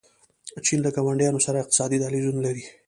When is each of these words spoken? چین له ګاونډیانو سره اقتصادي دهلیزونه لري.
چین 0.65 0.79
له 0.85 0.89
ګاونډیانو 0.95 1.43
سره 1.45 1.61
اقتصادي 1.63 1.97
دهلیزونه 1.99 2.39
لري. 2.47 2.63